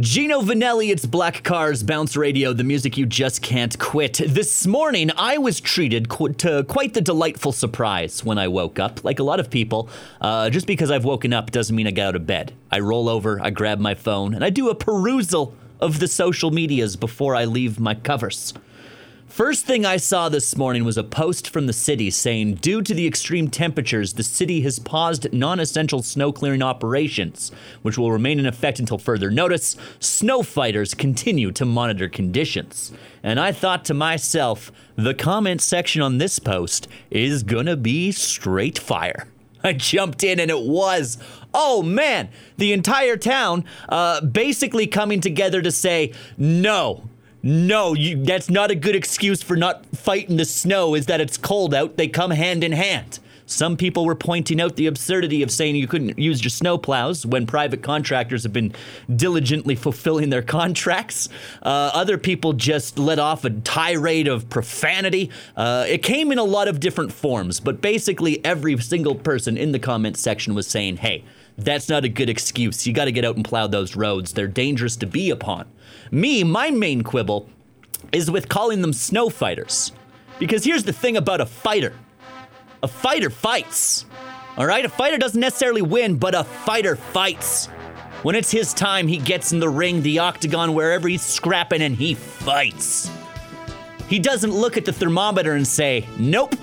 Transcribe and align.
Gino 0.00 0.42
Vannelli, 0.42 0.90
it's 0.90 1.04
Black 1.06 1.42
Cars, 1.42 1.82
Bounce 1.82 2.16
Radio, 2.16 2.52
the 2.52 2.62
music 2.62 2.96
you 2.96 3.04
just 3.04 3.42
can't 3.42 3.76
quit. 3.80 4.20
This 4.24 4.64
morning, 4.64 5.10
I 5.16 5.38
was 5.38 5.60
treated 5.60 6.08
qu- 6.08 6.34
to 6.34 6.62
quite 6.68 6.94
the 6.94 7.00
delightful 7.00 7.50
surprise 7.50 8.24
when 8.24 8.38
I 8.38 8.46
woke 8.46 8.78
up. 8.78 9.02
Like 9.02 9.18
a 9.18 9.24
lot 9.24 9.40
of 9.40 9.50
people, 9.50 9.88
uh, 10.20 10.50
just 10.50 10.68
because 10.68 10.92
I've 10.92 11.04
woken 11.04 11.32
up 11.32 11.50
doesn't 11.50 11.74
mean 11.74 11.88
I 11.88 11.90
get 11.90 12.06
out 12.06 12.14
of 12.14 12.28
bed. 12.28 12.52
I 12.70 12.78
roll 12.78 13.08
over, 13.08 13.40
I 13.42 13.50
grab 13.50 13.80
my 13.80 13.96
phone, 13.96 14.34
and 14.34 14.44
I 14.44 14.50
do 14.50 14.68
a 14.68 14.74
perusal 14.76 15.52
of 15.80 15.98
the 15.98 16.06
social 16.06 16.52
medias 16.52 16.94
before 16.94 17.34
I 17.34 17.44
leave 17.44 17.80
my 17.80 17.96
covers. 17.96 18.54
First 19.28 19.66
thing 19.66 19.84
I 19.84 19.98
saw 19.98 20.30
this 20.30 20.56
morning 20.56 20.84
was 20.84 20.96
a 20.96 21.04
post 21.04 21.50
from 21.50 21.66
the 21.66 21.72
city 21.74 22.10
saying, 22.10 22.54
due 22.54 22.80
to 22.80 22.94
the 22.94 23.06
extreme 23.06 23.48
temperatures, 23.48 24.14
the 24.14 24.22
city 24.22 24.62
has 24.62 24.78
paused 24.78 25.32
non 25.32 25.60
essential 25.60 26.02
snow 26.02 26.32
clearing 26.32 26.62
operations, 26.62 27.52
which 27.82 27.98
will 27.98 28.10
remain 28.10 28.38
in 28.40 28.46
effect 28.46 28.80
until 28.80 28.96
further 28.96 29.30
notice. 29.30 29.76
Snow 30.00 30.42
fighters 30.42 30.94
continue 30.94 31.52
to 31.52 31.66
monitor 31.66 32.08
conditions. 32.08 32.90
And 33.22 33.38
I 33.38 33.52
thought 33.52 33.84
to 33.84 33.94
myself, 33.94 34.72
the 34.96 35.14
comment 35.14 35.60
section 35.60 36.00
on 36.00 36.18
this 36.18 36.38
post 36.38 36.88
is 37.10 37.42
gonna 37.42 37.76
be 37.76 38.10
straight 38.12 38.78
fire. 38.78 39.28
I 39.62 39.74
jumped 39.74 40.24
in 40.24 40.40
and 40.40 40.50
it 40.50 40.62
was, 40.62 41.18
oh 41.52 41.82
man, 41.82 42.30
the 42.56 42.72
entire 42.72 43.18
town 43.18 43.66
uh, 43.90 44.22
basically 44.22 44.86
coming 44.86 45.20
together 45.20 45.60
to 45.60 45.70
say, 45.70 46.14
no, 46.38 47.04
no, 47.48 47.94
you, 47.94 48.22
that's 48.22 48.50
not 48.50 48.70
a 48.70 48.74
good 48.74 48.94
excuse 48.94 49.42
for 49.42 49.56
not 49.56 49.86
fighting 49.96 50.36
the 50.36 50.44
snow, 50.44 50.94
is 50.94 51.06
that 51.06 51.20
it's 51.20 51.38
cold 51.38 51.72
out. 51.72 51.96
They 51.96 52.06
come 52.06 52.30
hand 52.30 52.62
in 52.62 52.72
hand. 52.72 53.20
Some 53.50 53.78
people 53.78 54.04
were 54.04 54.14
pointing 54.14 54.60
out 54.60 54.76
the 54.76 54.86
absurdity 54.86 55.42
of 55.42 55.50
saying 55.50 55.74
you 55.74 55.88
couldn't 55.88 56.18
use 56.18 56.44
your 56.44 56.50
snowplows 56.50 57.24
when 57.24 57.46
private 57.46 57.82
contractors 57.82 58.42
have 58.42 58.52
been 58.52 58.74
diligently 59.16 59.74
fulfilling 59.74 60.28
their 60.28 60.42
contracts. 60.42 61.30
Uh, 61.62 61.90
other 61.94 62.18
people 62.18 62.52
just 62.52 62.98
let 62.98 63.18
off 63.18 63.46
a 63.46 63.50
tirade 63.50 64.28
of 64.28 64.50
profanity. 64.50 65.30
Uh, 65.56 65.86
it 65.88 66.02
came 66.02 66.30
in 66.30 66.36
a 66.36 66.44
lot 66.44 66.68
of 66.68 66.78
different 66.78 67.10
forms, 67.10 67.58
but 67.58 67.80
basically 67.80 68.44
every 68.44 68.78
single 68.78 69.14
person 69.14 69.56
in 69.56 69.72
the 69.72 69.78
comment 69.78 70.18
section 70.18 70.54
was 70.54 70.66
saying, 70.66 70.98
hey, 70.98 71.24
that's 71.56 71.88
not 71.88 72.04
a 72.04 72.08
good 72.10 72.28
excuse. 72.28 72.86
You 72.86 72.92
got 72.92 73.06
to 73.06 73.12
get 73.12 73.24
out 73.24 73.36
and 73.36 73.44
plow 73.46 73.66
those 73.66 73.96
roads. 73.96 74.34
They're 74.34 74.46
dangerous 74.46 74.94
to 74.96 75.06
be 75.06 75.30
upon. 75.30 75.66
Me, 76.10 76.44
my 76.44 76.70
main 76.70 77.02
quibble 77.02 77.48
is 78.12 78.30
with 78.30 78.50
calling 78.50 78.82
them 78.82 78.92
snow 78.92 79.30
fighters. 79.30 79.92
Because 80.38 80.64
here's 80.64 80.84
the 80.84 80.92
thing 80.92 81.16
about 81.16 81.40
a 81.40 81.46
fighter 81.46 81.94
a 82.82 82.88
fighter 82.88 83.30
fights. 83.30 84.06
All 84.56 84.66
right? 84.66 84.84
A 84.84 84.88
fighter 84.88 85.18
doesn't 85.18 85.40
necessarily 85.40 85.82
win, 85.82 86.16
but 86.16 86.34
a 86.34 86.44
fighter 86.44 86.96
fights. 86.96 87.66
When 88.22 88.34
it's 88.34 88.50
his 88.50 88.74
time, 88.74 89.06
he 89.06 89.18
gets 89.18 89.52
in 89.52 89.60
the 89.60 89.68
ring, 89.68 90.02
the 90.02 90.18
octagon, 90.18 90.74
wherever 90.74 91.06
he's 91.06 91.22
scrapping, 91.22 91.82
and 91.82 91.94
he 91.94 92.14
fights. 92.14 93.10
He 94.08 94.18
doesn't 94.18 94.52
look 94.52 94.76
at 94.76 94.84
the 94.84 94.92
thermometer 94.92 95.52
and 95.52 95.66
say, 95.66 96.04
Nope, 96.18 96.54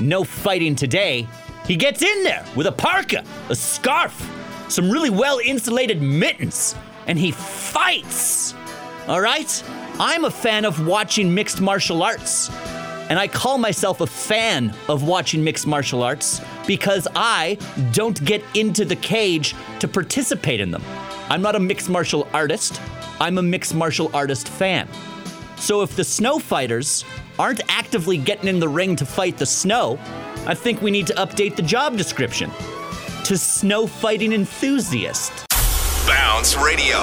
no 0.00 0.24
fighting 0.24 0.74
today. 0.74 1.28
He 1.66 1.76
gets 1.76 2.02
in 2.02 2.22
there 2.22 2.44
with 2.54 2.66
a 2.66 2.72
parka, 2.72 3.24
a 3.48 3.54
scarf, 3.54 4.30
some 4.68 4.90
really 4.90 5.10
well 5.10 5.38
insulated 5.38 6.00
mittens, 6.00 6.74
and 7.06 7.18
he 7.18 7.32
fights. 7.32 8.54
All 9.06 9.20
right? 9.20 9.62
I'm 9.98 10.24
a 10.24 10.30
fan 10.30 10.64
of 10.64 10.86
watching 10.86 11.34
mixed 11.34 11.60
martial 11.60 12.02
arts. 12.02 12.50
And 13.10 13.18
I 13.18 13.28
call 13.28 13.58
myself 13.58 14.00
a 14.00 14.06
fan 14.06 14.74
of 14.88 15.02
watching 15.02 15.44
mixed 15.44 15.66
martial 15.66 16.02
arts 16.02 16.40
because 16.66 17.06
I 17.14 17.58
don't 17.92 18.22
get 18.24 18.42
into 18.54 18.84
the 18.84 18.96
cage 18.96 19.54
to 19.80 19.88
participate 19.88 20.60
in 20.60 20.70
them. 20.70 20.82
I'm 21.28 21.42
not 21.42 21.54
a 21.54 21.60
mixed 21.60 21.90
martial 21.90 22.28
artist, 22.32 22.80
I'm 23.20 23.38
a 23.38 23.42
mixed 23.42 23.74
martial 23.74 24.10
artist 24.14 24.48
fan. 24.48 24.88
So 25.56 25.82
if 25.82 25.96
the 25.96 26.04
snow 26.04 26.38
fighters 26.38 27.04
aren't 27.38 27.60
actively 27.68 28.16
getting 28.16 28.48
in 28.48 28.60
the 28.60 28.68
ring 28.68 28.96
to 28.96 29.06
fight 29.06 29.38
the 29.38 29.46
snow, 29.46 29.98
I 30.46 30.54
think 30.54 30.82
we 30.82 30.90
need 30.90 31.06
to 31.08 31.14
update 31.14 31.56
the 31.56 31.62
job 31.62 31.96
description 31.96 32.50
to 33.24 33.38
snow 33.38 33.86
fighting 33.86 34.32
enthusiast. 34.32 35.32
Bounce 36.06 36.56
Radio. 36.56 36.98